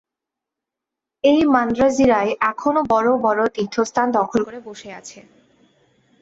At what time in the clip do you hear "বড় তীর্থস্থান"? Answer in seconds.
3.25-4.07